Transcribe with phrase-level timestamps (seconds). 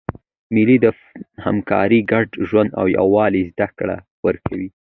[0.53, 0.85] مېلې د
[1.45, 4.69] همکارۍ، ګډ ژوند او یووالي زدهکړه ورکوي.